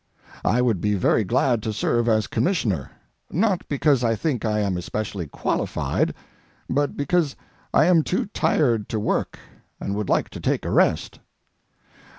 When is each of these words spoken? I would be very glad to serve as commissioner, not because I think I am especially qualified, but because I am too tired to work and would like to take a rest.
I 0.43 0.63
would 0.63 0.81
be 0.81 0.95
very 0.95 1.23
glad 1.23 1.61
to 1.61 1.71
serve 1.71 2.09
as 2.09 2.25
commissioner, 2.25 2.89
not 3.29 3.67
because 3.67 4.03
I 4.03 4.15
think 4.15 4.43
I 4.43 4.59
am 4.59 4.75
especially 4.75 5.27
qualified, 5.27 6.15
but 6.67 6.97
because 6.97 7.35
I 7.71 7.85
am 7.85 8.01
too 8.01 8.25
tired 8.25 8.89
to 8.89 8.99
work 8.99 9.37
and 9.79 9.93
would 9.93 10.09
like 10.09 10.29
to 10.29 10.39
take 10.39 10.65
a 10.65 10.71
rest. 10.71 11.19